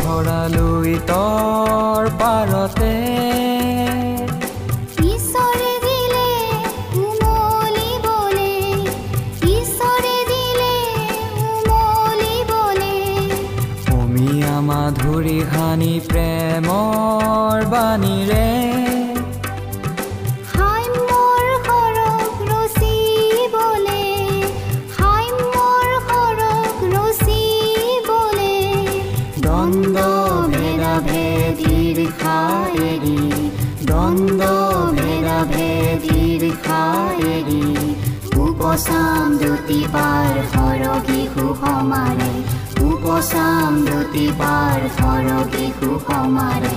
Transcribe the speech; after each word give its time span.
ভৰালৈ 0.00 0.94
তৰ 1.10 2.10
পাৰতে। 2.22 2.92
মাধুৰী 14.68 15.38
সানি 15.52 15.94
প্ৰেমৰ 16.08 17.64
বাণীৰে। 17.72 18.67
উপচাম 38.78 39.30
পাৰ 39.92 40.36
সৰগী 40.50 41.22
সুসমাৰে 41.32 42.30
উপচাম 42.84 43.80
পাৰ 44.38 44.86
সৰগী 44.98 45.66
সুসমাৰে 45.80 46.76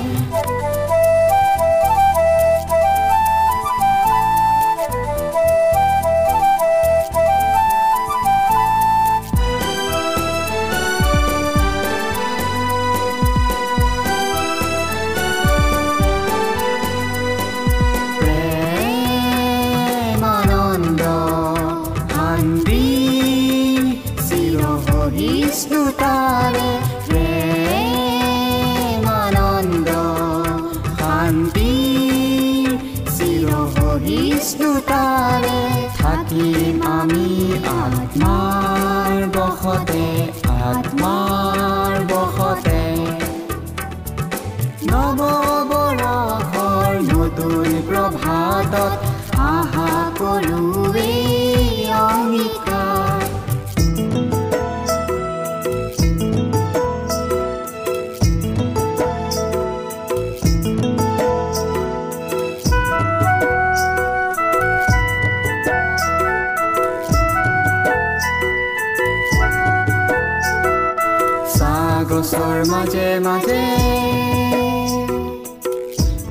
মাজে 72.81 73.19
মাজে। 73.19 73.61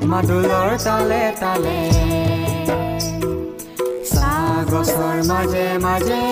মাদুলৰ 0.06 0.70
তালে 0.84 1.32
তালে। 1.40 1.78
চাহ 4.04 4.64
গছৰ 4.70 5.16
মাজে 5.26 5.66
মাজে। 5.78 6.22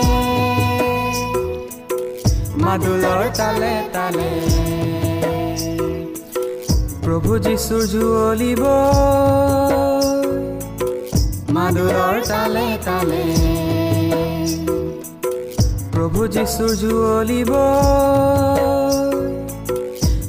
মাদুলৰ 2.57 3.23
তালে 3.37 3.75
তালে। 3.93 4.31
প্ৰভু 7.05 7.39
যীশুৰ 7.39 7.83
জুৱলিব 7.87 8.63
মাদুলৰ 11.51 12.17
তালে 12.29 12.67
তালে। 12.85 13.25
প্ৰভু 15.93 16.27
যীশুৰ 16.27 16.71
জুৱলিব 16.77 17.51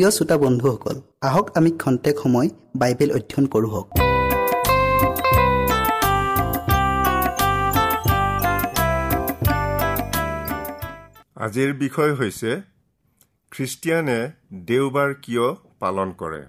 প্ৰিয় 0.00 0.16
শ্ৰোতা 0.16 0.36
বন্ধুসকল 0.36 0.96
আহক 1.28 1.46
আমি 1.56 1.70
খন্তেক 1.78 2.16
সময় 2.22 2.48
বাইবেল 2.74 3.10
অধ্যয়ন 3.16 3.46
কৰোঁ 3.46 3.72
আজিৰ 11.44 11.70
বিষয় 11.74 12.12
হৈছে 12.14 12.50
খ্ৰীষ্টিয়ানে 13.52 14.18
দেওবাৰ 14.66 15.10
কিয় 15.22 15.46
পালন 15.80 16.08
কৰে? 16.12 16.42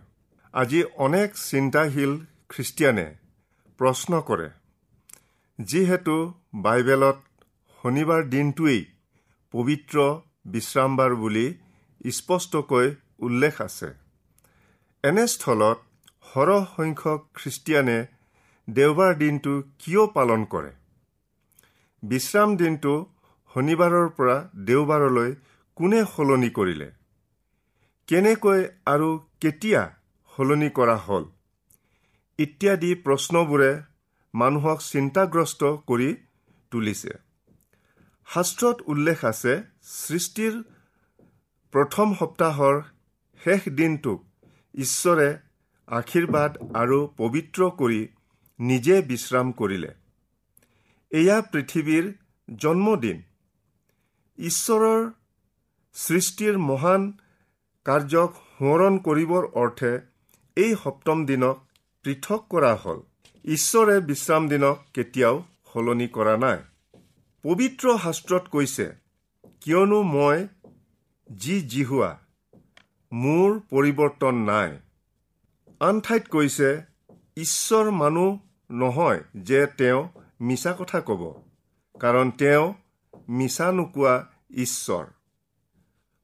আজি 0.54 0.80
অনেক 1.08 1.30
চিন্তাশীল 1.44 2.12
খ্ৰীষ্টিয়ানে 2.50 3.08
প্ৰশ্ন 3.80 4.12
কৰে 4.22 4.50
যিহেতু 5.60 6.16
বাইবেলত 6.62 7.18
শনিবাৰ 7.84 8.22
দিনটোৱেই 8.30 8.82
পবিত্ৰ 9.54 9.98
বিশ্ৰামবাৰ 10.52 11.12
বুলি 11.16 11.48
স্পষ্টকৈ 12.12 12.88
উল্লেখ 13.22 13.62
আছে। 13.62 13.90
এনেস্থলত 15.04 15.80
সৰহ 16.34 16.62
সংখ্যক 16.76 17.20
খ্ৰীষ্টিয়ানে 17.34 17.98
দেওবাৰ 18.68 19.12
দিনটো 19.16 19.54
কিয় 19.80 20.04
পালন 20.16 20.42
কৰে? 20.46 20.72
বিশ্ৰাম 22.04 22.50
দিনটো 22.58 22.94
শনিবাৰৰ 23.56 24.10
পৰা 24.18 24.38
দেওবাৰলৈ 24.66 25.32
কোনে 25.78 26.02
সলনি 26.06 26.50
কৰিলে? 26.50 26.90
কেনেকৈ 28.08 28.62
আৰু 28.86 29.10
কেতিয়া 29.42 29.82
সলনি 30.36 30.70
কৰা 30.78 30.96
হ'ল? 31.06 31.26
ইত্যাদি 32.40 32.92
প্ৰশ্নবোৰে 33.06 33.72
মানুহক 34.34 34.80
চিন্তাগ্ৰস্ত 34.82 35.62
কৰি 35.88 36.10
তুলিছে। 36.72 37.12
শাস্ত্ৰত 38.28 38.78
উল্লেখ 38.88 39.26
আছে 39.26 39.54
সৃষ্টিৰ 39.94 40.54
প্ৰথম 41.74 42.08
সপ্তাহৰ 42.20 42.76
শেষ 43.44 43.62
দিনটোক 43.70 44.20
ঈশ্বৰে 44.76 45.30
আশীৰ্বাদ 45.88 46.58
আৰু 46.74 46.98
পবিত্ৰ 47.18 47.70
কৰি 47.80 48.02
নিজে 48.60 49.02
বিশ্ৰাম 49.02 49.52
কৰিলে। 49.52 49.92
এয়া 51.12 51.42
পৃথিৱীৰ 51.42 52.14
জন্মদিন। 52.58 53.22
ঈশ্বৰৰ 54.38 55.10
সৃষ্টিৰ 55.94 56.58
মহান 56.58 57.14
কাৰ্যক 57.86 58.32
সোঁৱৰণ 58.60 58.98
কৰিবৰ 58.98 59.44
অৰ্থে 59.54 59.92
এই 60.58 60.76
সপ্তম 60.84 61.26
দিনক 61.26 61.66
পৃথক 62.06 62.42
কৰা 62.50 62.76
হ'ল। 62.76 63.00
ঈশ্বৰে 63.46 64.00
বিশ্ৰাম 64.02 64.50
দিনক 64.50 64.78
কেতিয়াও 64.94 65.44
সলনি 65.74 66.08
কৰা 66.08 66.38
নাই। 66.38 66.60
পবিত্ৰ 67.44 67.98
শাস্ত্ৰত 67.98 68.44
কৈছে 68.48 68.92
কিয়নো 69.62 70.02
মই 70.04 70.48
যি 71.30 71.62
জিহুৱা 71.62 72.21
মোৰ 73.12 73.56
পৰিৱৰ্তন 73.72 74.38
নাই। 74.46 74.76
আন 75.82 75.98
ঠাইত 76.02 76.30
কৈছে 76.34 76.68
ঈশ্বৰ 77.38 77.88
মানুহ 77.92 78.30
নহয় 78.70 79.20
যে 79.44 79.60
তেওঁ 79.80 80.04
মিছা 80.42 80.72
কথা 80.74 81.00
ক'ব 81.08 81.24
কাৰণ 81.96 82.32
তেওঁ 82.42 82.68
মিছা 83.30 83.68
নোকোৱা 83.72 84.14
ঈশ্বৰ। 84.58 85.06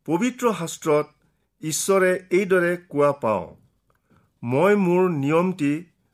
পবিত্ৰ 0.07 0.53
শাস্ত্ৰত 0.59 1.07
ঈশ্বৰে 1.63 2.11
এইদৰে 2.31 2.73
কোৱা 2.91 3.09
পাওঁ 3.23 3.45
মই 4.43 4.77
মোৰ 4.83 5.09
নিয়মটি 5.15 5.73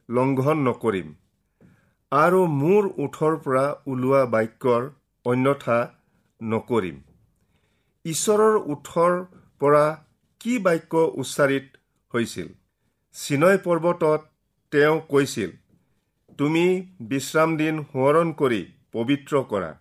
লংঘন 0.10 0.64
নকৰিম 0.68 1.12
আৰু 2.12 2.40
মোৰ 2.56 2.90
ওঠৰ 3.06 3.38
পৰা 3.44 3.66
ওলোৱা 3.88 4.24
বাক্যৰ 4.26 4.90
অন্যথা 5.26 5.78
নকৰিম। 6.42 6.98
ঈশ্বৰৰ 8.06 8.56
ওঠৰ 8.74 9.14
পৰা 9.62 9.86
কি 10.44 10.58
বাক্য 10.58 10.96
উচ্চাৰিত 11.16 11.78
হৈছিল? 12.14 12.48
চিনয় 13.14 13.58
পৰ্বতত 13.58 14.22
তেওঁ 14.72 15.02
কৈছিল 15.10 15.52
তুমি 16.38 16.92
বিশ্ৰাম 17.02 17.58
দিন 17.58 17.84
সোঁৱৰণ 17.84 18.34
কৰি 18.34 18.72
পবিত্ৰ 18.92 19.44
কৰা। 19.44 19.80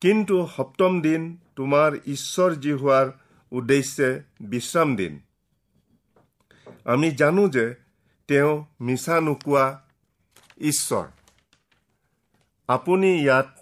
কিন্তু 0.00 0.48
সপ্তম 0.56 1.00
দিন 1.00 1.36
তোমাৰ 1.56 1.98
ঈশ্বৰ 2.06 2.54
যি 2.54 2.72
হোৱাৰ 2.72 3.12
উদ্দেশ্যে 3.52 4.22
বিশ্ৰাম 4.40 4.96
দিন। 4.96 5.20
আমি 6.84 7.10
জানো 7.10 7.48
যে 7.48 7.74
তেওঁ 8.28 8.64
মিছা 8.80 9.20
নোকোৱা 9.20 9.82
ঈশ্বৰ। 10.58 11.06
আপুনি 12.68 13.22
ইয়াত 13.22 13.58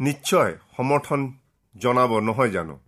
নিশ্চয় 0.00 0.58
সমৰ্থন 0.76 1.32
জনাব 1.76 2.18
নহয় 2.18 2.50
জানো? 2.50 2.78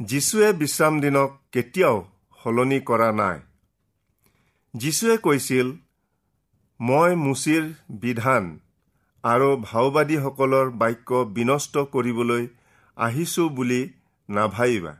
যীশুৱে 0.00 0.52
বিশ্ৰাম 0.52 1.00
দিনক 1.00 1.40
কেতিয়াও 1.52 2.04
সলনি 2.44 2.80
কৰা 2.80 3.12
নাই। 3.12 3.40
যীশুৱে 4.74 5.16
কৈছিল 5.16 5.72
মই 6.80 7.16
মুচিৰ 7.16 7.74
বিধান 7.90 8.58
আৰু 9.24 9.56
ভাওবাদীসকলৰ 9.56 10.70
বাক্য 10.70 11.14
বিনষ্ট 11.14 11.78
কৰিবলৈ 11.78 12.46
আহিছো 12.96 13.48
বুলি 13.48 13.92
নাভাবিবা। 14.30 14.94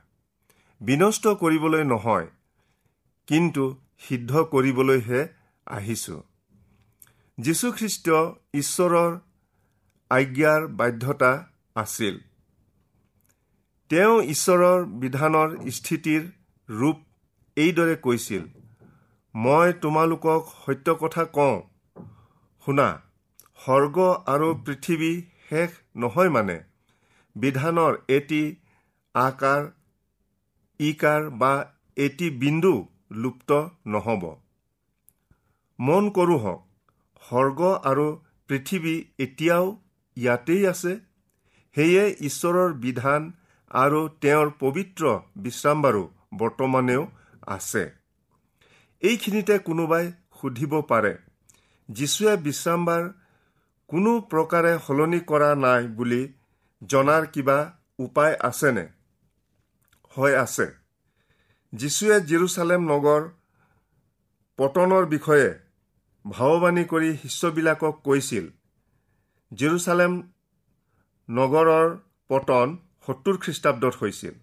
বিনষ্ট 0.81 1.27
কৰিবলৈ 1.27 1.83
নহয় 1.83 2.27
কিন্তু 3.27 3.75
সিদ্ধ 3.99 4.43
কৰিবলৈহে 4.43 5.27
আহিছো। 5.67 6.23
যীশুখ্ৰীষ্ট 7.39 8.09
ঈশ্বৰৰ 8.53 9.19
আজ্ঞাৰ 10.09 10.67
বাধ্যতা 10.67 11.31
আছিল। 11.75 12.19
তেওঁ 13.91 14.15
ঈশ্বৰৰ 14.23 14.79
বিধানৰ 15.01 15.51
স্থিতিৰ 15.75 16.23
ৰূপ 16.69 16.97
এইদৰে 17.57 17.95
কৈছিল 17.97 18.43
মই 19.35 19.73
তোমালোকক 19.83 20.49
সত্য 20.55 20.95
কথা 20.95 21.23
কওঁ। 21.37 21.55
শুনা 22.65 22.87
স্বৰ্গ 23.63 24.07
আৰু 24.33 24.49
পৃথিৱী 24.65 25.11
শেষ 25.49 25.77
নহয় 25.95 26.29
মানে। 26.29 26.57
বিধানৰ 27.35 27.93
এটি 28.09 28.41
আকাৰ 29.15 29.61
ইকাৰ 30.79 31.29
বা 31.37 31.53
এটি 31.97 32.29
বিন্দু 32.43 32.75
লুপ্ত 33.21 33.51
নহ'ব। 33.87 34.23
মন 35.79 36.13
কৰোঁ 36.15 36.39
হওক 36.43 36.61
স্বৰ্গ 37.23 37.59
আৰু 37.89 38.07
পৃথিৱী 38.49 38.95
এতিয়াও 39.19 39.65
ইয়াতেই 40.17 40.63
আছে। 40.67 40.93
সেয়ে 41.75 42.03
ঈশ্বৰৰ 42.27 42.79
বিধান 42.85 43.21
আৰু 43.71 43.99
তেওঁৰ 44.21 44.49
পবিত্ৰ 44.59 45.03
বিশ্ৰামবাৰো 45.37 46.03
বৰ্তমানেও 46.33 47.07
আছে। 47.47 47.83
এইখিনিতে 49.01 49.59
কোনোবাই 49.59 50.11
সুধিব 50.41 50.73
পাৰে 50.81 51.13
যীশুৱে 51.89 52.37
বিশ্ৰামবাৰ 52.37 53.03
কোনো 53.89 54.11
প্ৰকাৰে 54.31 54.73
সলনি 54.87 55.19
কৰা 55.19 55.49
নাই 55.55 55.87
বুলি 55.87 56.21
জনাৰ 56.81 57.27
কিবা 57.27 57.57
উপায় 57.99 58.35
আছেনে? 58.41 58.85
হয় 60.17 60.35
আছে। 60.37 60.67
যীশুৱে 61.73 62.17
জিৰচালেম 62.21 62.81
নগৰ 62.87 63.21
পতনৰ 64.59 65.05
বিষয়ে 65.05 65.49
ভাৱবাণী 66.25 66.83
কৰি 66.83 67.09
শিষ্যবিলাকক 67.17 67.95
কৈছিল 68.03 68.45
জিৰচালেম 69.51 70.13
নগৰৰ 71.29 71.97
পতন 72.29 72.77
সত্তৰ 73.07 73.35
খ্ৰীষ্টাব্দত 73.37 73.93
হৈছিল। 74.01 74.35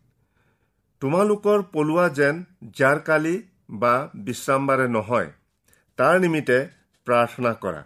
তোমালোকৰ 1.03 1.63
পলোৱা 1.73 2.07
যেন 2.09 2.45
জাৰকালি 2.77 3.35
বা 3.71 3.95
বিশ্ৰামবাৰে 4.15 4.87
নহয় 4.89 5.29
তাৰ 5.99 6.15
নিমিত্তে 6.21 6.59
প্ৰাৰ্থনা 7.07 7.53
কৰা। 7.55 7.83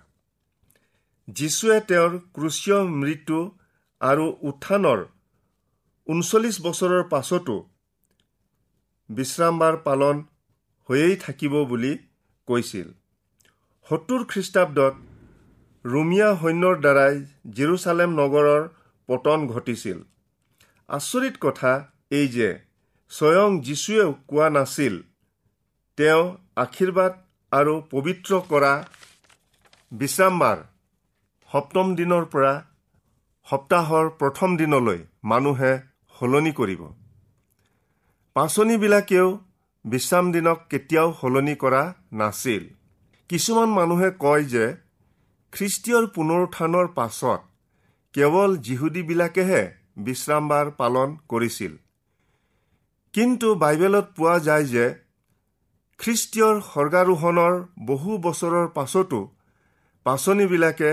যীশুৱে 1.29 1.81
তেওঁৰ 1.81 2.13
ক্ৰুচীয় 2.35 2.79
মৃত্যু 3.01 3.39
আৰু 4.01 4.25
উত্থানৰ 4.43 5.01
ঊনচল্লিছ 6.07 6.57
বছৰৰ 6.61 7.03
পাছতো 7.09 7.57
বিশ্ৰামবাৰ 9.11 9.77
পালন 9.77 10.23
হৈয়েই 10.89 11.17
থাকিব 11.17 11.55
বুলি 11.65 11.93
কৈছিল। 12.49 12.89
সত্তৰ 13.87 14.25
খ্ৰীষ্টাব্দত 14.25 14.95
ৰোমিয়া 15.85 16.29
সৈন্যৰ 16.37 16.77
দ্বাৰাই 16.85 17.15
জিৰচালেম 17.53 18.11
নগৰৰ 18.21 18.63
পতন 19.09 19.47
ঘটিছিল। 19.47 19.99
আচৰিত 20.89 21.35
কথা 21.41 21.73
এই 22.11 22.29
যে 22.29 22.49
স্বয়ং 23.09 23.51
যীশুৱেও 23.61 24.09
কোৱা 24.29 24.47
নাছিল 24.51 24.95
তেওঁ 25.99 26.23
আশীৰ্বাদ 26.57 27.13
আৰু 27.53 27.75
পবিত্ৰ 27.91 28.33
কৰা 28.49 28.73
বিশ্ৰামবাৰ 29.93 30.59
সপ্তম 31.51 31.87
দিনৰ 31.95 32.25
পৰা 32.33 32.55
সপ্তাহৰ 33.49 34.07
প্ৰথম 34.21 34.57
দিনলৈ 34.57 34.99
মানুহে 35.25 35.73
সলনি 36.17 36.53
কৰিব। 36.53 36.83
পাচনিবিলাকেও 38.35 39.29
বিশ্ৰাম 39.85 40.33
দিনক 40.33 40.59
কেতিয়াও 40.71 41.09
সলনি 41.21 41.55
কৰা 41.55 41.83
নাছিল। 42.13 42.63
কিছুমান 43.29 43.69
মানুহে 43.69 44.09
কয় 44.19 44.45
যে 44.45 44.65
খ্ৰীষ্টীয়ৰ 45.53 46.05
পুনৰুত্থানৰ 46.15 46.87
পাছত 46.89 47.41
কেৱল 48.15 48.51
যিহুদীবিলাকেহে 48.57 49.63
বিশ্ৰামবাৰ 50.07 50.67
পালন 50.81 51.09
কৰিছিল। 51.29 51.73
কিন্তু 53.15 53.49
বাইবেলত 53.63 54.07
পোৱা 54.17 54.37
যায় 54.47 54.67
যে 54.73 54.85
খ্ৰীষ্টীয়ৰ 56.01 56.57
স্বৰ্গাৰোহণৰ 56.71 57.55
বহু 57.87 58.11
বছৰৰ 58.27 58.67
পাছতো 58.77 59.21
পাচনিবিলাকে 60.07 60.93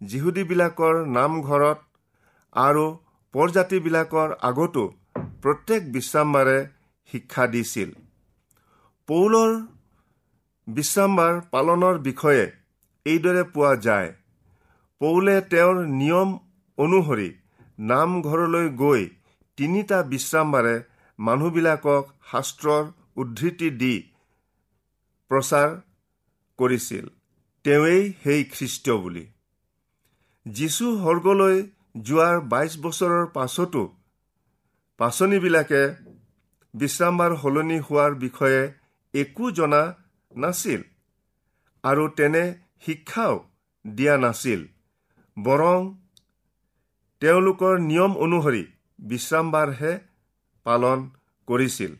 যিহুদীবিলাকৰ 0.00 0.94
নামঘৰত 1.16 1.78
আৰু 2.52 2.84
পৰজাতিবিলাকৰ 3.34 4.28
আগতো 4.48 4.84
প্ৰত্যেক 5.42 5.82
বিশ্ৰামবাৰে 5.94 6.58
শিক্ষা 7.08 7.44
দিছিল। 7.54 7.90
পৌলৰ 9.08 9.52
বিশ্ৰামবাৰ 10.66 11.34
পালনৰ 11.52 11.98
বিষয়ে 11.98 12.44
এইদৰে 13.06 13.42
পোৱা 13.52 13.72
যায়। 13.86 14.10
পৌলে 15.00 15.34
তেওঁৰ 15.50 15.76
নিয়ম 16.00 16.28
অনুসৰি 16.78 17.28
নামঘৰলৈ 17.78 18.68
গৈ 18.74 19.02
তিনিটা 19.58 19.98
বিশ্ৰামবাৰে 20.02 20.74
মানুহবিলাকক 21.18 22.04
শাস্ত্ৰৰ 22.30 22.84
উদ্ধৃতি 23.16 23.68
দি 23.80 23.94
প্ৰচাৰ 25.30 25.68
কৰিছিল। 26.58 27.06
তেওঁৱেই 27.64 28.02
সেই 28.24 28.42
খ্ৰীষ্ট 28.44 28.86
বুলি। 29.02 29.24
যীশু 30.46 30.86
সৰ্গলৈ 31.04 31.56
যোৱাৰ 32.02 32.36
বাইছ 32.48 32.72
বছৰৰ 32.82 33.24
পাছতো 33.26 33.82
পাচনিবিলাকে 35.00 35.82
বিশ্ৰামবাৰ 36.74 37.32
সলনি 37.42 37.78
হোৱাৰ 37.78 38.12
বিষয়ে 38.14 38.62
একো 39.14 39.50
জনা 39.50 39.82
নাছিল 40.30 40.80
আৰু 41.84 42.04
তেনে 42.08 42.44
শিক্ষাও 42.86 43.34
দিয়া 43.84 44.16
নাছিল 44.16 44.60
বৰং 45.36 45.78
তেওঁলোকৰ 47.22 47.74
নিয়ম 47.84 48.12
অনুসৰি 48.24 48.62
বিশ্ৰামবাৰহে 48.98 49.92
পালন 50.66 50.98
কৰিছিল। 51.48 51.92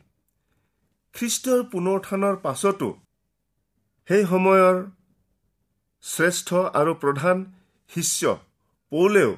খ্ৰীষ্টৰ 1.15 1.61
পুনৰুত্থানৰ 1.73 2.37
পাছতো 2.45 2.89
সেই 4.09 4.23
সময়ৰ 4.33 4.77
শ্ৰেষ্ঠ 6.05 6.49
আৰু 6.81 6.93
প্ৰধান 7.03 7.37
শিষ্য 7.91 8.23
পৌলেও 8.93 9.31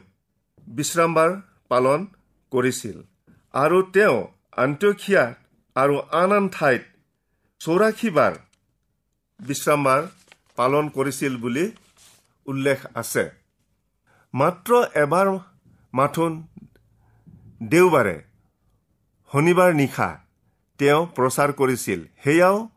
বিশ্ৰামবাৰ 0.66 1.30
পালন 1.70 2.00
কৰিছিল 2.52 2.96
আৰু 3.54 3.78
তেওঁ 3.94 4.18
আন্তঃক্ষিয়া 4.64 5.24
আৰু 5.76 5.94
আন 6.20 6.30
আন 6.38 6.44
ঠাইত 6.56 6.82
চৌৰাশীবাৰ 7.60 8.34
বিশ্ৰামবাৰ 9.40 10.02
পালন 10.58 10.84
কৰিছিল 10.96 11.32
বুলি 11.44 11.64
উল্লেখ 12.46 12.80
আছে। 12.94 13.24
মাত্ৰ 14.34 14.70
এবাৰ 15.02 15.28
মাথোন 15.92 16.32
দেওবাৰে 17.62 18.16
শনিবাৰ 19.32 19.74
নিশা 19.74 20.08
তেওঁ 20.78 21.06
প্ৰচাৰ 21.16 21.52
কৰিছিল। 21.52 22.00
সেয়াও 22.24 22.68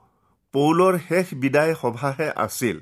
পৌলৰ 0.53 0.97
শেষ 1.07 1.33
বিদায় 1.33 1.73
সভাহে 1.75 2.29
আছিল। 2.45 2.79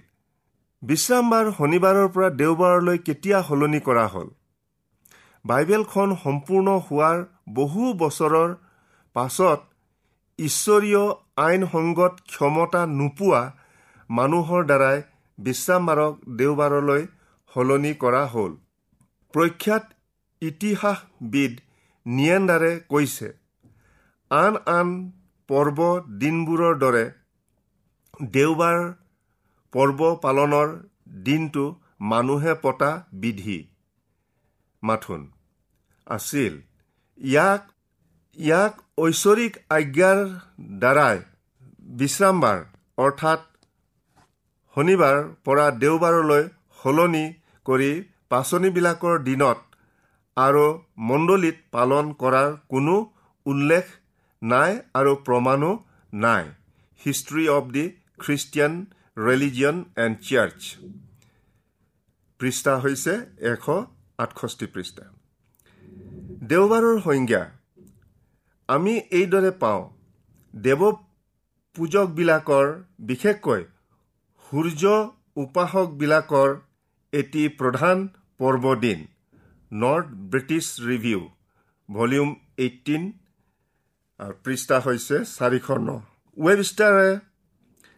বিশ্ৰামবাৰ 0.83 1.51
শনিবাৰৰ 1.57 2.07
পৰা 2.07 2.29
দেওবাৰলৈ 2.29 2.97
কেতিয়া 2.97 3.41
সলনি 3.41 3.79
কৰা 3.79 4.05
হ'ল? 4.07 4.27
বাইবেলখন 5.45 6.15
সম্পূৰ্ণ 6.23 6.67
হোৱাৰ 6.79 7.17
বহু 7.49 7.93
বছৰৰ 7.93 8.49
পাছত 9.15 9.59
ঈশ্বৰীয় 10.39 11.03
আইনসংগত 11.37 12.13
ক্ষমতা 12.27 12.81
নোপোৱা 12.99 13.41
মানুহৰ 14.09 14.61
দ্বাৰাই 14.65 15.01
বিশ্ৰামবাৰক 15.37 16.13
দেওবাৰলৈ 16.37 17.01
সলনি 17.53 17.93
কৰা 17.93 18.23
হ'ল। 18.25 18.51
প্ৰখ্যাত 19.33 19.83
ইতিহাসবিদ 20.41 21.53
নিয়েণ্ডাৰে 22.05 22.71
কৈছে 22.91 23.27
আন 24.31 24.55
আন 24.73 24.93
পৰ্ব 25.49 25.89
দিনবোৰৰ 26.21 26.79
দৰে 26.83 27.03
দেওবাৰ 28.35 28.79
পৰ্ব 29.73 30.09
পালনৰ 30.23 30.73
দিনটো 31.27 31.65
মানুহে 32.11 32.53
পতা 32.63 32.91
বিধি 33.21 33.59
মাথোন 34.83 35.21
আছিল। 36.07 36.53
ইয়াক 37.19 37.63
ইয়াক 38.37 38.73
ঐশ্বৰিক 38.97 39.53
আজ্ঞাৰ 39.77 40.19
দ্বাৰাই 40.81 41.17
বিশ্ৰামবাৰ 41.99 42.59
অৰ্থাৎ 42.97 43.41
শনিবাৰ 44.75 45.17
পৰা 45.45 45.67
দেওবাৰলৈ 45.81 46.43
সলনি 46.79 47.25
কৰি 47.65 47.91
পাচনিবিলাকৰ 48.29 49.15
দিনত 49.27 49.70
আৰু 50.37 50.65
মণ্ডলীত 51.09 51.57
পালন 51.71 52.11
কৰাৰ 52.21 52.49
কোনো 52.69 52.95
উল্লেখ 53.45 53.85
নাই 54.41 54.71
আৰু 54.99 55.15
প্ৰমাণো 55.27 55.71
নাই। 56.13 56.45
History 57.01 57.43
of 57.55 57.65
the 57.75 57.85
Christian 58.23 58.73
religion 59.27 59.77
and 60.03 60.15
church 60.27 60.59
পৃষ্ঠা 62.39 62.73
হৈছে 62.83 63.13
এশ 63.51 63.65
আঠষষ্ঠি 64.19 64.67
পৃষ্ঠা। 64.73 65.05
দেওবাৰৰ 66.49 66.97
সংজ্ঞা। 67.07 67.43
আমি 68.69 68.93
এইদৰে 69.19 69.51
পাওঁ 69.61 69.83
দেৱ 70.53 70.81
পূজকবিলাকৰ 71.75 72.67
বিশেষকৈ 73.09 73.61
সূৰ্য 74.45 74.83
উপাসকবিলাকৰ 75.43 76.49
এটি 77.13 77.43
প্ৰধান 77.59 77.97
পৰ্বদিন। 78.39 78.99
North 79.71 80.07
British 80.31 80.65
Review 80.87 81.19
volume 81.89 82.29
eighteen 82.65 83.03
পৃষ্ঠা 84.43 84.77
হৈছে 84.85 85.17
চাৰিশ 85.29 85.67
ন। 85.79 85.89
ৱেবষ্টাৰে 86.37 87.09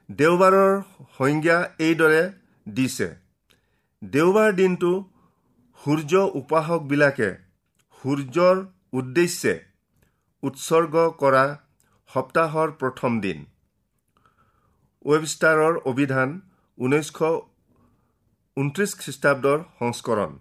দেওবাৰৰ 0.09 0.73
সংজ্ঞা 1.17 1.57
এইদৰে 1.87 2.23
দিছে 2.67 3.09
দেওবাৰ 4.01 4.53
দিনটো 4.59 4.91
সূৰ্য 5.79 6.13
উপাসকবিলাকে 6.41 7.29
সূৰ্যৰ 7.99 8.55
উদ্দেশ্যে 8.99 9.53
উৎসৰ্গ 10.43 10.95
কৰা 11.21 11.43
সপ্তাহৰ 12.09 12.69
প্ৰথম 12.81 13.11
দিন। 13.25 13.39
ৱেবষ্টাৰৰ 15.05 15.73
অভিধান 15.91 16.29
ঊনৈছশ 16.77 17.19
ঊনত্ৰিছ 18.57 18.91
খ্ৰীষ্টাব্দৰ 19.01 19.59
সংস্কৰণ। 19.79 20.31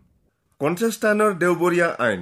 কণ্টেষ্টাইনৰ 0.62 1.32
দেওবৰীয়া 1.38 1.88
আইন। 2.06 2.20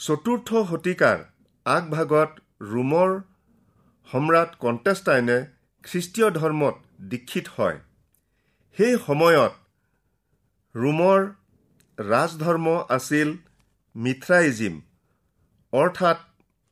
চতুৰ্থ 0.00 0.48
শতিকাৰ 0.66 1.22
আগভাগত 1.66 2.30
ৰোমৰ 2.72 3.14
সম্ৰাট 4.08 4.50
কণ্টেষ্টাইনে 4.64 5.38
খ্ৰীষ্টীয় 5.84 6.28
ধৰ্মত 6.36 6.74
দীক্ষিত 7.10 7.46
হয়। 7.54 7.78
সেই 8.76 8.94
সময়ত 9.06 9.52
ৰোমৰ 10.74 11.20
ৰাজধৰ্ম 11.98 12.66
আছিল 12.96 13.32
মিথ্ৰাইজিম 13.94 14.74
অৰ্থাৎ 15.72 16.18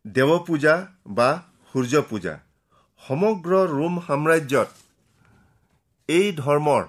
দেৱপূজা 0.04 0.76
বা 1.16 1.30
সূৰ্য 1.74 2.04
পূজা 2.10 2.34
সমগ্ৰ 3.02 3.52
ৰোম 3.72 3.94
সাম্ৰাজ্যত 4.06 4.70
এই 6.08 6.26
ধৰ্মৰ 6.42 6.82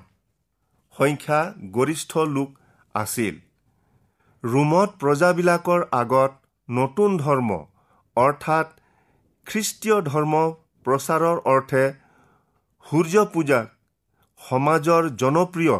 সংখ্যা 0.96 1.42
গৰিষ্ঠ 1.78 2.12
লোক 2.36 2.50
আছিল। 2.96 3.36
ৰোমত 4.46 4.90
প্ৰজাবিলাকৰ 5.02 5.84
আগত 5.98 6.34
নতুন 6.70 7.14
ধৰ্ম 7.20 7.56
অৰ্থাৎ 8.18 8.74
খ্ৰীষ্টীয় 9.48 9.98
ধৰ্ম 10.08 10.42
প্ৰচাৰৰ 10.86 11.40
অৰ্থে 11.54 11.82
সূৰ্য 12.86 13.24
পূজাক 13.36 13.72
সমাজৰ 14.42 15.08
জনপ্ৰিয় 15.24 15.78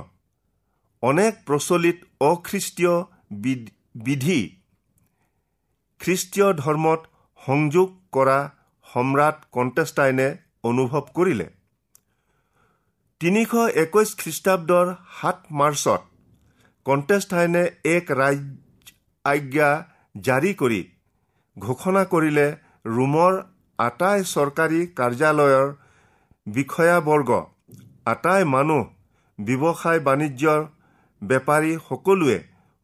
অনেক 1.04 1.44
প্ৰচলিত 1.50 1.98
অখ্ৰীষ্টীয় 2.30 2.96
বিধি 4.06 4.40
খ্ৰীষ্টীয় 6.02 6.50
ধৰ্মত 6.64 7.02
সংযোগ 7.42 7.94
কৰা 8.12 8.40
সম্ৰাট 8.88 9.46
কণ্টেষ্টাইনে 9.52 10.28
অনুভৱ 10.64 11.14
কৰিলে। 11.16 11.48
তিনিশ 13.22 13.56
একৈছ 13.84 14.10
খ্ৰীষ্টাব্দৰ 14.22 14.94
সাত 15.18 15.38
মাৰ্চত 15.60 16.02
কণ্টেষ্টাইনে 16.86 17.64
এক 17.92 18.12
ৰাজ 18.20 18.42
আজ্ঞা 19.26 19.70
জাৰি 20.26 20.52
কৰি 20.58 20.82
ঘোষণা 21.58 22.04
কৰিলে 22.12 22.48
ৰোমৰ 22.96 23.38
আটাই 23.80 24.26
চৰকাৰী 24.32 24.82
কাৰ্যালয়ৰ 25.00 25.68
বিষয়াবৰ্গ 26.48 27.30
আটাই 28.06 28.44
মানুহ 28.50 28.84
ব্যৱসায় 29.40 30.02
বাণিজ্যৰ 30.08 30.62
বেপাৰী 31.22 31.72
সকলোৱে 31.88 32.38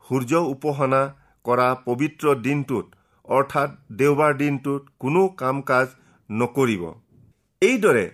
সূৰ্য 0.06 0.42
উপাসনা 0.54 1.02
কৰা 1.46 1.68
পবিত্ৰ 1.86 2.34
দিনটোত 2.48 2.86
অৰ্থাৎ 3.28 3.76
দেওবাৰ 4.00 4.34
দিনটোত 4.40 4.82
কোনো 5.00 5.28
কাম 5.42 5.62
কাজ 5.70 5.94
নকৰিব। 6.30 6.84
এইদৰে 7.62 8.06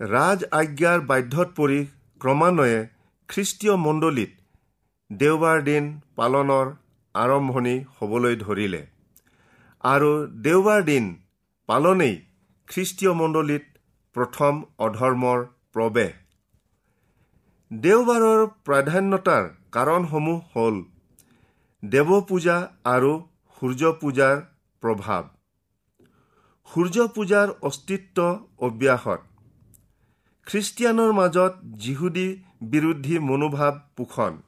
ৰাজ 0.00 0.46
আজ্ঞাৰ 0.60 1.04
বাধ্যত 1.10 1.48
পৰি 1.58 1.80
ক্ৰমান্বয়ে 2.20 2.78
খ্ৰীষ্টীয় 3.28 3.76
মণ্ডলীত 3.86 4.30
দেওবাৰ 5.20 5.58
দিন 5.62 5.86
পালনৰ 6.16 6.68
আৰম্ভণি 7.14 7.72
হ'বলৈ 7.96 8.36
ধৰিলে। 8.36 8.82
আৰু 9.84 10.10
দেওবাৰ 10.44 10.84
দিন 10.84 11.08
পালনেই 11.68 12.14
খ্ৰীষ্টীয় 12.68 13.12
মণ্ডলীত 13.12 13.64
প্ৰথম 14.16 14.60
অধৰ্মৰ 14.78 15.42
প্ৰৱেশ। 15.72 16.12
দেওবাৰৰ 17.70 18.40
প্ৰাধান্যতাৰ 18.66 19.44
কাৰণসমূহ 19.72 20.38
হ'ল 20.54 20.76
দেৱ 21.82 22.08
পূজা 22.28 22.56
আৰু 22.84 23.12
সূৰ্য 23.58 23.92
পূজাৰ 24.00 24.40
প্ৰভাৱ। 24.82 25.22
সূৰ্য 26.68 27.08
পূজাৰ 27.14 27.48
অস্তিত্ব 27.62 28.18
অব্যাহত। 28.58 29.20
খ্ৰীষ্টিয়ানৰ 30.46 31.12
মাজত 31.12 31.52
যিহুদী 31.84 32.28
বিৰোধী 32.70 33.18
মনোভাৱ 33.28 33.74
পোষণ। 33.96 34.40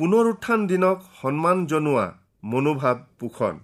পুনৰুত্থান 0.00 0.62
দিনক 0.68 1.00
সন্মান 1.16 1.58
জনোৱা 1.70 2.04
মনোভাৱ 2.50 3.00
পোষণ। 3.20 3.56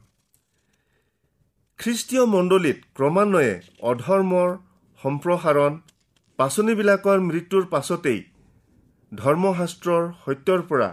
খ্ৰীষ্টীয় 1.78 2.24
মণ্ডলীত 2.32 2.78
ক্ৰমান্বয়ে 2.96 3.54
অধৰ্মৰ 3.90 4.50
সম্প্ৰসাৰণ 5.00 5.78
পাচনিবিলাকৰ 6.38 7.22
মৃত্যুৰ 7.28 7.64
পাছতেই 7.72 8.20
ধৰ্মশাস্ত্ৰৰ 9.12 10.04
সত্যৰ 10.24 10.66
পৰা 10.70 10.90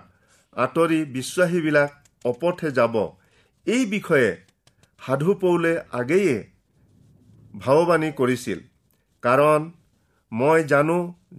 আঁতৰি 0.55 0.99
বিশ্বাসীবিলাক 1.17 1.91
অপথে 2.25 2.71
যাব। 2.79 2.95
এই 3.67 3.83
বিষয়ে 3.95 4.29
সাধু 5.01 5.37
পৌলে 5.43 5.73
আগেয়ে 5.99 6.35
ভাৱবাণী 7.59 8.09
কৰিছিল। 8.19 8.59
কাৰণ 9.23 9.61
মই 10.31 10.59
জানো 10.71 10.97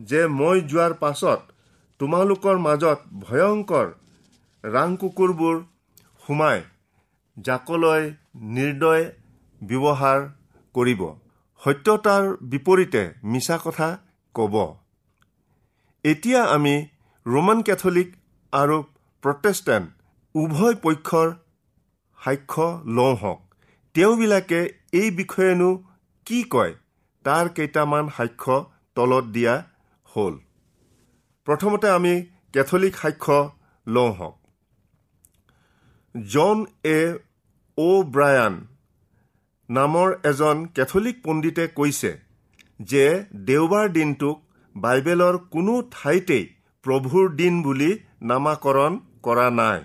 যে 0.09 0.23
মই 0.39 0.57
যোৱাৰ 0.71 1.01
পাছত 1.03 1.41
তোমালোকৰ 2.05 2.59
মাজত 2.59 2.99
ভয়ংকৰ 3.21 3.87
ৰাং 4.65 4.97
কুকুৰবোৰ 4.97 5.61
সোমাই 6.27 6.59
জাকলৈ 7.37 8.03
নিৰ্দয় 8.57 9.05
ব্যৱহাৰ 9.63 10.27
কৰিব। 10.75 11.05
সত্যতাৰ 11.65 12.29
বিপৰীতে 12.43 13.03
মিছা 13.25 13.59
কথা 13.65 13.89
ক'ব। 14.35 14.59
এতিয়া 16.05 16.45
আমি 16.45 16.75
ৰোমান 17.27 17.63
কেথলিক 17.63 18.15
আৰু 18.53 18.77
প্ৰটেষ্টেণ্ট 19.23 19.89
উভয় 20.35 20.77
পক্ষৰ 20.83 21.35
সাক্ষ্য 22.25 22.67
লওঁ 22.87 23.17
হওক। 23.17 23.55
তেওঁবিলাকে 23.95 24.61
এই 24.93 25.11
বিষয়েনো 25.11 25.83
কি 26.25 26.43
কয়? 26.43 26.75
তাৰ 27.25 27.49
কেইটামান 27.49 28.09
সাক্ষ্য 28.17 28.65
তলত 28.95 29.25
দিয়া 29.25 29.55
হ'ল। 30.05 30.44
প্ৰথমতে 31.47 31.89
আমি 31.91 32.15
কেথলিক 32.55 32.95
সাক্ষ্য 32.97 33.39
লওঁ 33.87 34.13
হওক। 34.19 34.37
জন 36.15 36.59
এ 36.91 37.01
অ' 37.79 38.07
ব্ৰায়ান 38.15 38.55
নামৰ 39.69 40.09
এজন 40.31 40.57
কেথলিক 40.75 41.17
পণ্ডিতে 41.25 41.65
কৈছে 41.77 42.11
যে 42.89 43.05
দেওবাৰ 43.49 43.87
দিনটোক 43.93 44.37
বাইবেলৰ 44.77 45.37
কোনো 45.51 45.75
ঠাইতেই 45.91 46.45
প্ৰভুৰ 46.85 47.27
দিন 47.35 47.55
বুলি 47.63 47.91
নামাকৰণ 48.31 48.93
কৰা 49.23 49.47
নাই 49.59 49.81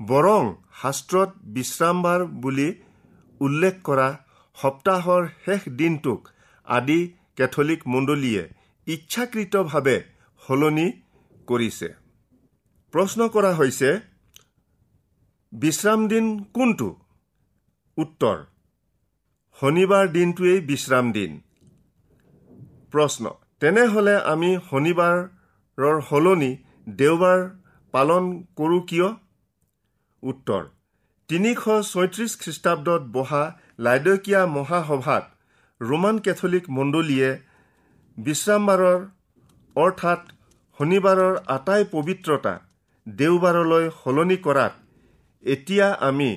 বৰং 0.00 0.44
শাস্ত্ৰত 0.82 1.30
বিশ্ৰামবাৰ 1.54 2.20
বুলি 2.42 2.68
উল্লেখ 3.40 3.74
কৰা 3.84 4.08
সপ্তাহৰ 4.58 5.22
শেষ 5.44 5.62
দিনটোক 5.78 6.20
আদি 6.66 7.00
কেথলিক 7.36 7.80
মণ্ডলীয়ে 7.86 8.42
ইচ্ছাকৃতভাৱে 8.86 9.96
সলনি 10.46 10.86
কৰিছে। 11.48 11.88
প্ৰশ্ন 12.94 13.20
কৰা 13.34 13.50
হৈছে 13.54 13.90
বিশ্ৰাম 15.52 16.00
দিন 16.12 16.26
কোনটো? 16.56 16.88
উত্তৰ 17.96 18.36
শনিবাৰ 19.58 20.04
দিনটোৱেই 20.16 20.60
বিশ্ৰাম 20.68 21.10
দিন। 21.16 21.32
প্ৰশ্ন 22.92 23.32
তেনেহ'লে 23.60 24.14
আমি 24.32 24.50
শনিবাৰৰ 24.70 25.96
সলনি 26.08 26.52
দেওবাৰ 26.96 27.40
পালন 27.94 28.24
কৰোঁ 28.58 28.80
কিয়? 28.90 29.08
উত্তৰ 30.22 30.62
তিনিশ 31.28 31.58
ছয়ত্ৰিছ 31.84 32.32
খ্ৰীষ্টাব্দত 32.42 33.02
বহা 33.16 33.42
লাইদকীয়া 33.86 34.42
মহাসভাত 34.56 35.24
ৰোমান 35.80 36.16
কেথলিক 36.24 36.64
মণ্ডলীয়ে 36.76 37.30
বিশ্ৰামবাৰৰ 38.18 39.00
অৰ্থাৎ 39.76 40.20
শনিবাৰৰ 40.80 41.34
আটাই 41.48 41.84
পবিত্ৰতা 41.92 42.54
দেওবাৰলৈ 43.06 43.84
সলনি 44.00 44.36
কৰাত 44.46 44.72
এতিয়া 45.44 45.86
আমি 46.08 46.30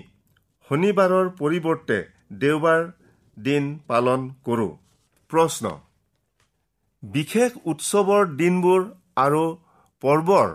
শনিবাৰৰ 0.72 1.30
পৰিৱৰ্তে 1.40 1.98
দেওবাৰ 2.42 2.86
দিন 3.38 3.66
পালন 3.88 4.22
কৰোঁ। 4.46 4.72
প্ৰশ্ন 5.32 5.72
বিশেষ 7.04 7.58
উৎসৱৰ 7.72 8.24
দিনবোৰ 8.36 8.86
আৰু 9.16 9.44
পৰ্বৰ 10.04 10.54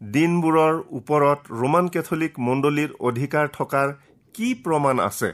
দিনবোৰৰ 0.00 0.74
ওপৰত 0.98 1.40
ৰোমান 1.60 1.88
কেথলিক 1.94 2.38
মণ্ডলীৰ 2.46 2.90
অধিকাৰ 3.08 3.48
থকাৰ 3.56 3.94
কি 4.34 4.48
প্ৰমাণ 4.64 5.02
আছে? 5.04 5.30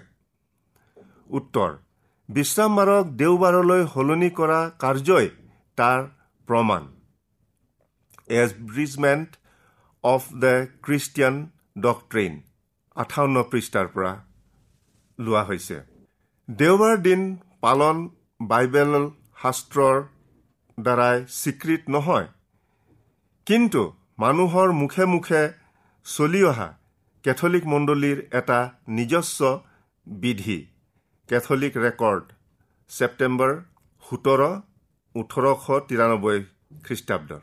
উত্তৰ 1.31 1.71
বিশ্ৰামবাৰক 2.29 3.05
দেওবাৰলৈ 3.17 3.83
সলনি 3.95 4.31
কৰা 4.39 4.61
কাৰ্যই 4.79 5.29
তাৰ 5.79 6.07
প্ৰমাণ। 6.49 6.83
Abridgement 8.29 9.29
of 10.05 10.23
the 10.43 10.55
Christian 10.85 11.35
doctrine 11.87 12.33
আঠাৱন্ন 12.97 13.37
পৃষ্ঠাৰ 13.51 13.87
পৰা 13.95 14.13
লোৱা 15.19 15.43
হৈছে। 15.49 15.77
দেওবাৰ 16.49 16.95
দিন 17.07 17.23
পালন 17.65 17.97
বাইবেল 18.41 18.93
শাস্ত্ৰৰ 19.43 19.97
দ্বাৰাই 20.79 21.17
স্বীকৃত 21.41 21.83
নহয়। 21.95 22.29
কিন্তু 23.47 23.83
মানুহৰ 24.25 24.69
মুখে 24.81 25.05
মুখে 25.15 25.43
চলি 26.07 26.43
অহা 26.51 26.69
কেথলিক 27.25 27.65
মণ্ডলীৰ 27.73 28.19
এটা 28.41 28.61
নিজস্ব 28.99 29.41
বিধি 30.07 30.59
কেথলিক 31.29 31.75
ৰেকৰ্ড 31.85 32.25
ছেপ্টেম্বৰ 32.91 33.53
সোতৰ 34.03 34.41
ওঠৰশ 35.15 35.65
তিৰানব্বৈ 35.89 36.39
খ্ৰীষ্টাব্দৰ। 36.87 37.43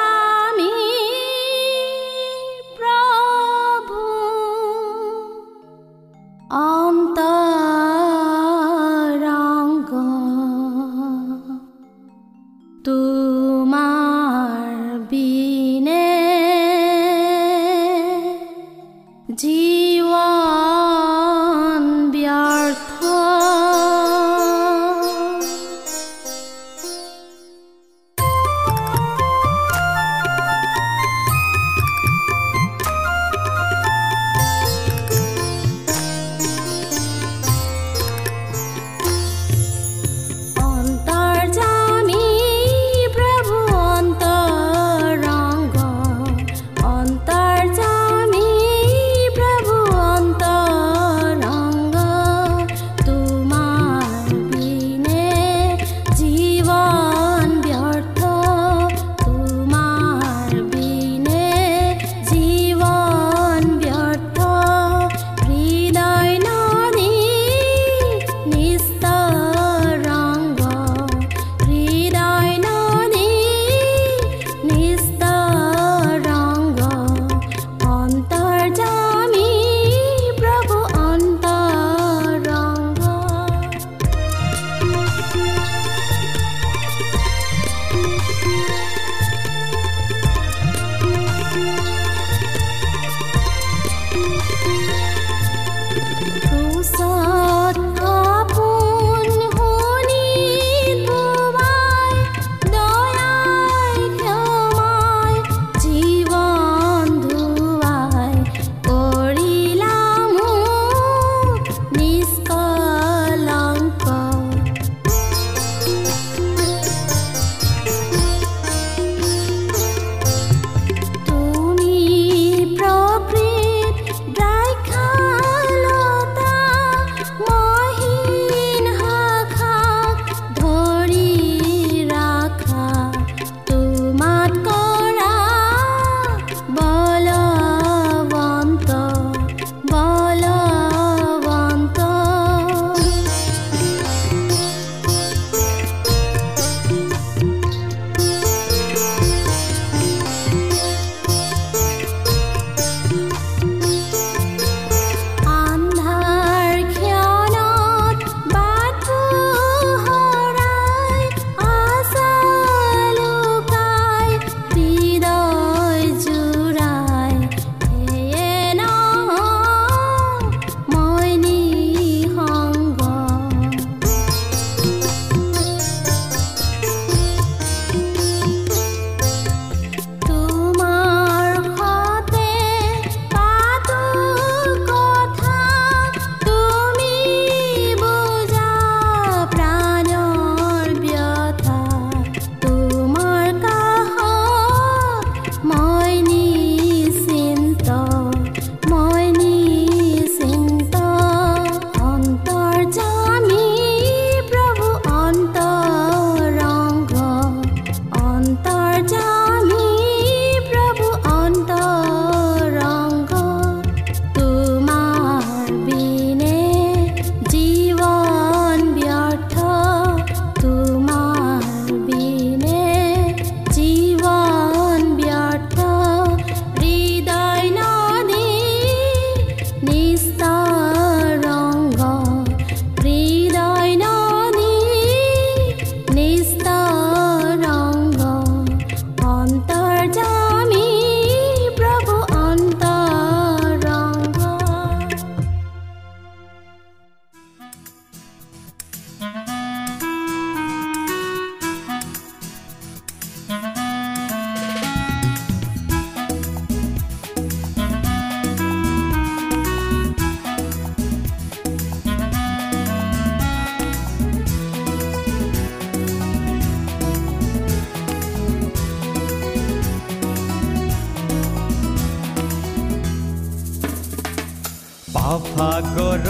পাফাগৰ 275.31 276.25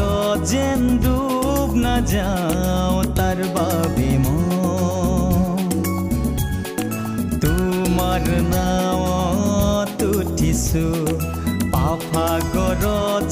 যেন 0.49 0.81
ডুব 1.03 1.69
নাযাওঁ 1.83 2.99
তাৰ 3.17 3.39
বাবে 3.55 4.09
মই 4.23 5.63
তোমাৰ 7.43 8.27
নাৱত 8.51 9.99
উঠিছো 10.11 10.85
পাফাগৰ 11.73 12.83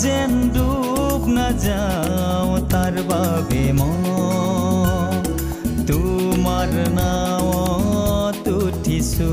যেন 0.03 0.33
ডুব 0.57 1.21
নাযাওঁ 1.37 2.57
তাৰ 2.73 2.95
বাবে 3.11 3.63
মই 3.79 5.15
তোমাৰ 5.87 6.69
নাৱত 6.97 8.45
উঠিছো 8.59 9.31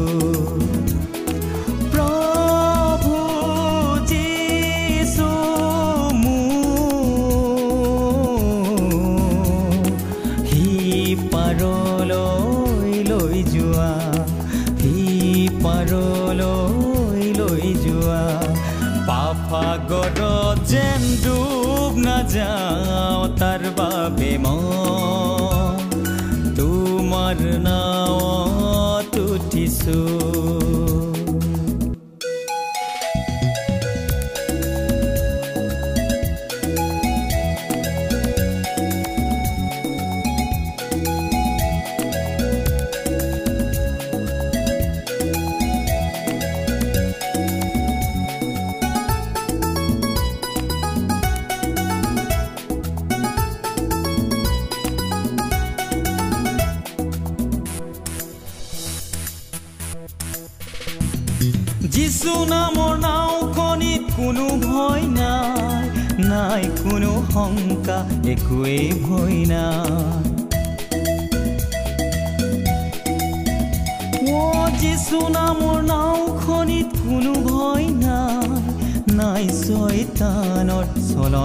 তোমাৰ 27.26 27.39
নাৱত 27.65 29.13
উঠিছো 29.28 30.00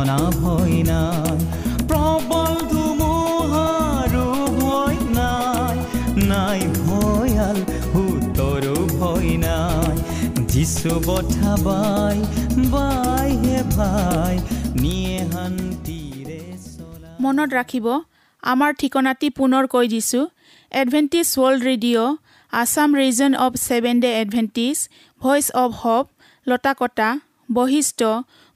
চলনা 0.01 0.19
ভয় 0.41 0.77
নাই 0.89 1.39
প্ৰবল 1.89 2.53
ধুমুহাৰো 2.71 4.29
ভয় 4.59 4.99
নাই 5.17 5.77
নাই 6.31 6.61
ভয়াল 6.79 7.57
ভূতৰো 7.93 8.77
ভয় 8.93 9.31
নাই। 9.45 9.95
যিচু 10.51 10.91
বঠা 11.07 11.53
বাই 11.67 12.17
বাই 12.73 13.29
হে 13.43 13.57
ভাই 13.75 14.33
নিয়ে 14.81 15.17
শান্তিৰে 15.31 16.41
মনত 17.23 17.49
ৰাখিব 17.59 17.87
আমাৰ 18.43 18.71
ঠিকনাটি 18.81 19.27
পুনৰ 19.37 19.63
কৈ 19.73 19.85
দিছোঁ 19.93 20.23
Adventist 20.71 21.27
World 21.35 21.61
Radio' 21.69 22.11
Assam 22.53 22.89
region 23.01 23.31
of 23.45 23.53
seven 23.67 23.95
day 24.03 24.09
Adventist 24.21 24.77
Voice 25.21 25.45
of 25.61 25.69
Hope 25.81 26.05
Latakata 26.47 27.09
Basistha 27.49 28.01